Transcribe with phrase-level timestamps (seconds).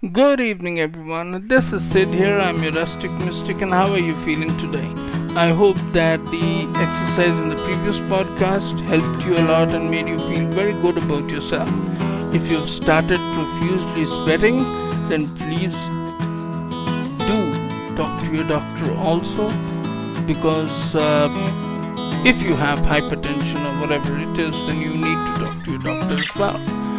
[0.00, 1.48] Good evening, everyone.
[1.48, 2.38] This is Sid here.
[2.38, 4.86] I'm your rustic mystic, and how are you feeling today?
[5.34, 10.06] I hope that the exercise in the previous podcast helped you a lot and made
[10.06, 11.68] you feel very good about yourself.
[12.32, 14.58] If you've started profusely sweating,
[15.08, 15.76] then please
[17.26, 19.50] do talk to your doctor also
[20.28, 21.28] because uh,
[22.24, 25.80] if you have hypertension or whatever it is, then you need to talk to your
[25.80, 26.97] doctor as well.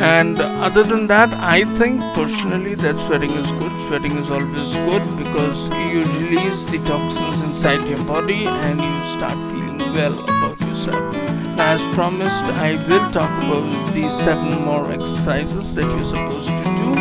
[0.00, 3.72] And other than that, I think personally that sweating is good.
[3.88, 9.34] Sweating is always good because you release the toxins inside your body and you start
[9.50, 11.16] feeling well about yourself.
[11.58, 17.00] As promised, I will talk about these seven more exercises that you're supposed to do.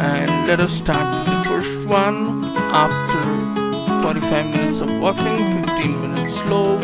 [0.00, 2.44] And let us start with the first one.
[2.72, 6.78] After 45 minutes of walking, 15 minutes slow,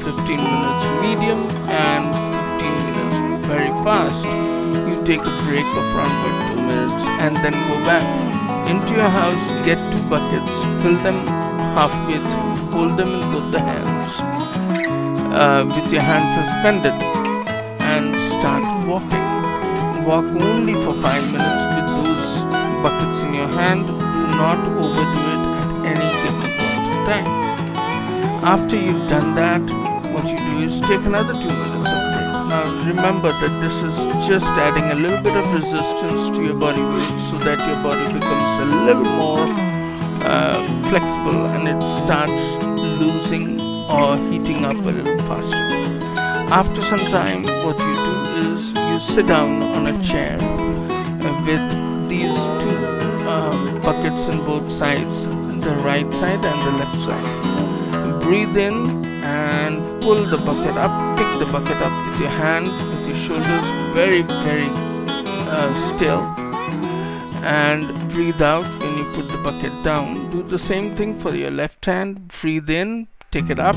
[0.00, 2.04] 15 minutes medium, and
[2.58, 4.35] 15 minutes very fast
[5.06, 8.02] take a break of around about two minutes and then go back
[8.68, 10.50] into your house, get two buckets,
[10.82, 11.14] fill them
[11.78, 14.12] halfway through, hold them in both the hands
[15.30, 16.96] uh, with your hands suspended
[17.86, 19.26] and start walking.
[20.08, 22.42] Walk only for five minutes with those
[22.82, 23.86] buckets in your hand.
[23.86, 27.30] Do not overdo it at any given point in time.
[28.42, 29.62] After you've done that,
[30.12, 31.75] what you do is take another two minutes
[32.86, 37.18] remember that this is just adding a little bit of resistance to your body weight
[37.26, 39.44] so that your body becomes a little more
[40.22, 42.38] uh, flexible and it starts
[43.00, 45.56] losing or heating up a little faster.
[46.54, 52.08] After some time, what you do is you sit down on a chair uh, with
[52.08, 52.78] these two
[53.26, 58.22] uh, buckets on both sides, the right side and the left side.
[58.22, 58.95] Breathe in
[60.06, 64.22] pull the bucket up, pick the bucket up with your hand, with your shoulders very,
[64.22, 64.68] very
[65.50, 66.20] uh, still,
[67.42, 70.30] and breathe out when you put the bucket down.
[70.30, 72.32] Do the same thing for your left hand.
[72.40, 73.74] Breathe in, take it up,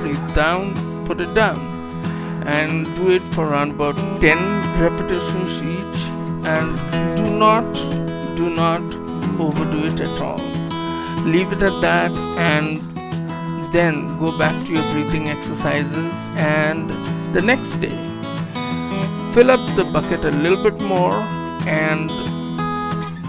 [0.00, 0.74] breathe down,
[1.06, 1.58] put it down,
[2.46, 4.36] and do it for around about 10
[4.82, 6.00] repetitions each.
[6.44, 6.68] And
[7.16, 7.64] do not,
[8.36, 8.82] do not
[9.40, 10.44] overdo it at all.
[11.24, 12.89] Leave it at that and
[13.72, 16.90] then go back to your breathing exercises and
[17.32, 17.96] the next day
[19.34, 21.14] fill up the bucket a little bit more
[21.66, 22.08] and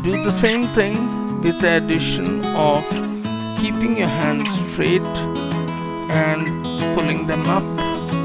[0.03, 0.95] do the same thing
[1.41, 2.83] with the addition of
[3.59, 5.13] keeping your hands straight
[6.09, 6.47] and
[6.95, 7.63] pulling them up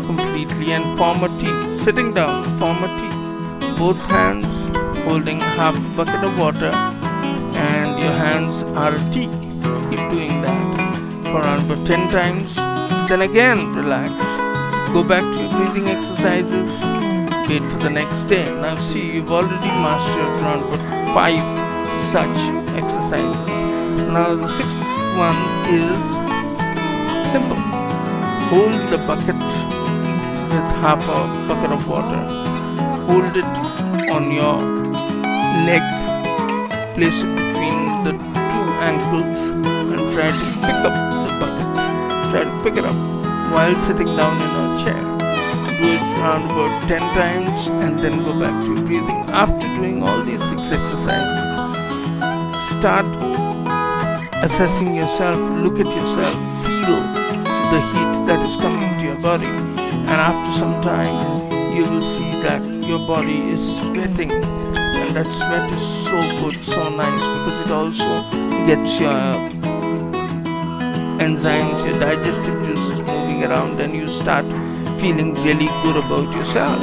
[0.06, 1.46] completely and form a T
[1.84, 4.56] sitting down form a T both hands
[5.04, 9.28] holding half bucket of water and your hands are a T
[9.90, 10.75] keep doing that
[11.38, 12.54] around about 10 times.
[13.08, 14.12] Then again, relax.
[14.92, 16.70] Go back to your breathing exercises.
[17.48, 18.44] Wait for the next day.
[18.60, 21.66] Now, see, you've already mastered around about 5
[22.12, 22.38] such
[22.74, 23.40] exercises.
[24.08, 24.80] Now, the sixth
[25.16, 26.00] one is
[27.30, 27.60] simple.
[28.50, 29.40] Hold the bucket
[30.52, 32.22] with half a bucket of water.
[33.06, 33.52] Hold it
[34.10, 34.56] on your
[35.66, 35.82] leg.
[36.94, 39.30] Place it between the two ankles
[39.92, 41.15] and try to pick up
[42.44, 42.96] to pick it up
[43.52, 45.02] while sitting down in a chair.
[45.80, 49.20] Do it around about 10 times and then go back to breathing.
[49.30, 51.46] After doing all these six exercises,
[52.78, 53.06] start
[54.42, 57.00] assessing yourself, look at yourself, feel
[57.72, 61.14] the heat that is coming to your body, and after some time,
[61.74, 66.96] you will see that your body is sweating, and that sweat is so good, so
[66.96, 69.55] nice because it also gets your
[71.24, 74.44] enzymes, your digestive juices moving around, and you start
[75.00, 76.80] feeling really good about yourself.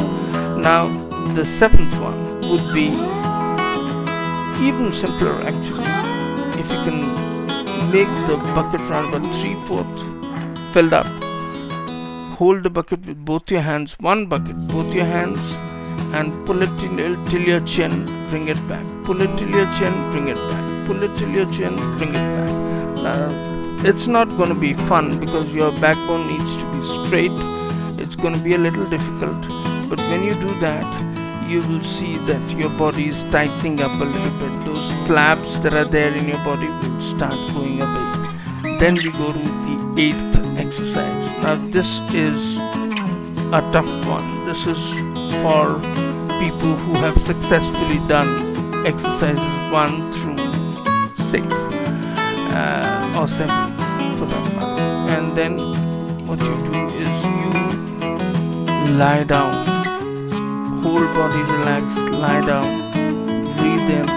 [0.58, 0.88] Now,
[1.34, 2.88] the seventh one would be
[4.68, 5.84] even simpler actually.
[6.62, 7.00] If you can
[7.92, 10.04] make the bucket around about three fourths
[10.74, 11.06] filled up,
[12.38, 15.40] hold the bucket with both your hands, one bucket, both your hands,
[16.14, 18.86] and pull it till, till your chin, bring it back.
[19.04, 20.88] Pull it till your chin, bring it back.
[20.88, 22.52] Pull it till your chin, bring it back.
[23.04, 27.32] Now, it's not going to be fun because your backbone needs to be straight.
[28.00, 29.42] It's going to be a little difficult.
[29.90, 30.86] But when you do that
[31.54, 34.66] you will see that your body is tightening up a little bit.
[34.66, 38.80] Those flaps that are there in your body will start going away.
[38.80, 41.44] Then we go to the eighth exercise.
[41.44, 42.58] Now this is
[43.54, 44.26] a tough one.
[44.48, 44.82] This is
[45.44, 45.78] for
[46.42, 48.28] people who have successfully done
[48.86, 50.38] exercises 1 through
[51.30, 51.46] 6
[52.56, 53.73] uh, or 7
[55.36, 55.58] then
[56.28, 59.54] what you do is you lie down,
[60.84, 62.68] whole body relaxed, lie down,
[63.58, 64.10] breathe in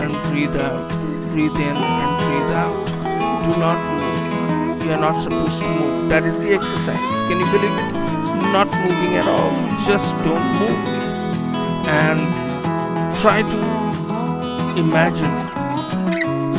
[0.00, 0.90] and breathe out.
[1.30, 2.74] Breathe in and breathe out.
[3.44, 4.84] Do not move.
[4.84, 6.08] You are not supposed to move.
[6.08, 7.22] That is the exercise.
[7.28, 7.92] Can you believe it?
[8.52, 9.52] Not moving at all.
[9.86, 10.80] Just don't move.
[11.86, 12.20] And
[13.22, 13.58] try to
[14.76, 15.34] imagine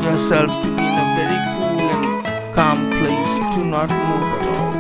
[0.02, 3.31] yourself to be in a very cool and calm place.
[3.51, 4.71] Do not move at all.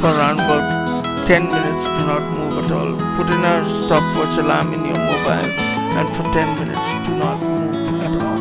[0.00, 2.92] For around about 10 minutes, do not move at all.
[3.16, 5.48] Put in a stopwatch alarm in your mobile
[5.96, 8.40] and for 10 minutes, do not move at all.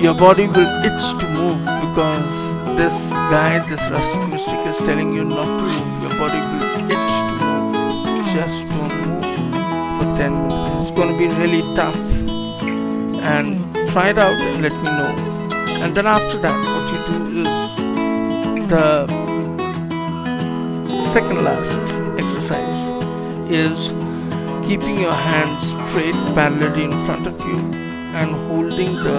[0.00, 2.30] Your body will itch to move because
[2.76, 6.02] this guide, this rustic mystic is telling you not to move.
[6.02, 6.62] Your body will
[6.94, 7.74] itch to move.
[8.30, 9.26] Just don't move
[9.98, 10.74] for 10 minutes.
[10.78, 11.98] It's going to be really tough.
[13.34, 13.58] And
[13.90, 15.31] try it out and let me know.
[15.82, 17.50] And then after that, what you do is
[18.70, 19.06] the
[21.12, 21.74] second last
[22.16, 22.80] exercise
[23.50, 23.90] is
[24.66, 27.58] keeping your hands straight parallelly in front of you
[28.14, 29.18] and holding the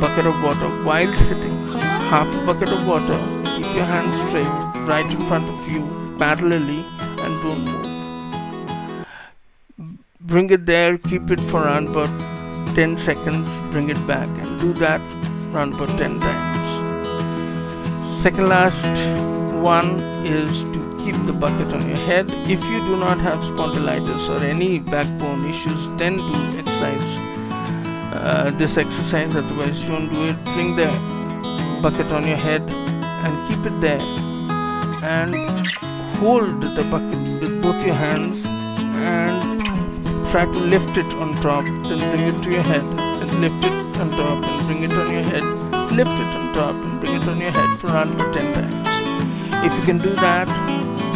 [0.00, 1.56] bucket of water while sitting.
[2.12, 3.18] Half a bucket of water,
[3.56, 4.54] keep your hands straight
[4.88, 5.80] right in front of you
[6.16, 6.82] parallelly
[7.24, 7.88] and don't move.
[10.20, 12.10] Bring it there, keep it for around about
[12.76, 15.00] 10 seconds, bring it back and do that
[15.52, 16.60] around about 10 times.
[18.22, 18.84] Second last
[19.62, 22.26] one is to keep the bucket on your head.
[22.30, 27.16] If you do not have spondylitis or any backbone issues, then do exercise.
[28.12, 30.36] Uh, this exercise, otherwise, don't do it.
[30.54, 30.88] Bring the
[31.82, 34.00] bucket on your head and keep it there
[35.02, 35.34] and
[36.20, 39.60] hold the bucket with both your hands and
[40.30, 43.89] try to lift it on top, then bring it to your head, and lift it
[44.00, 45.44] on top and bring it on your head,
[45.92, 48.76] lift it on top and bring it on your head for around 10 times.
[49.62, 50.48] If you can do that,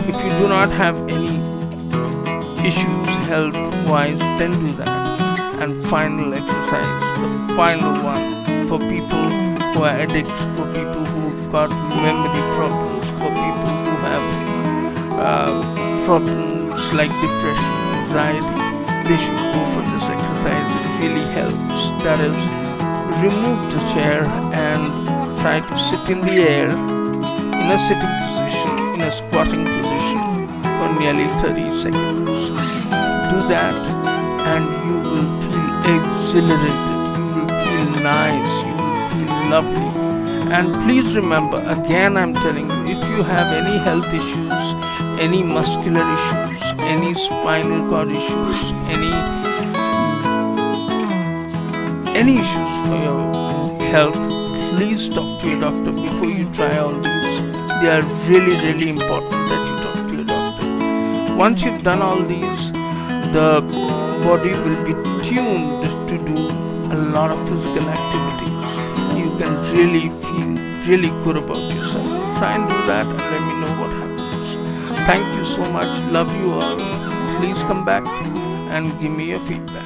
[0.06, 1.40] if you do not have any
[2.66, 3.56] issues health
[3.88, 5.60] wise, then do that.
[5.62, 9.24] And final exercise, the final one for people
[9.72, 11.70] who are addicts, for people who've got
[12.04, 14.26] memory problems, for people who have
[15.18, 17.72] uh, problems like depression,
[18.04, 18.74] anxiety,
[19.08, 20.68] they should go for this exercise.
[20.84, 22.04] It really helps.
[22.04, 22.63] That is,
[23.22, 24.82] remove the chair and
[25.40, 30.88] try to sit in the air in a sitting position, in a squatting position for
[31.00, 32.48] nearly 30 seconds.
[33.30, 33.76] Do that
[34.52, 36.76] and you will feel exhilarated,
[37.16, 39.90] you will feel nice, you will feel lovely.
[40.52, 44.54] And please remember, again I'm telling you, if you have any health issues,
[45.18, 48.56] any muscular issues, any spinal cord issues,
[48.92, 49.13] any
[52.14, 54.14] any issues for your health,
[54.76, 57.52] please talk to your doctor before you try all these.
[57.82, 61.34] They are really, really important that you talk to your doctor.
[61.34, 62.70] Once you've done all these,
[63.34, 63.60] the
[64.22, 64.94] body will be
[65.26, 66.38] tuned to do
[66.94, 68.62] a lot of physical activities.
[69.18, 70.54] You can really feel
[70.88, 72.38] really good about yourself.
[72.38, 75.04] Try and do that and let me know what happens.
[75.04, 75.90] Thank you so much.
[76.12, 76.76] Love you all.
[77.40, 78.06] Please come back
[78.70, 79.83] and give me your feedback.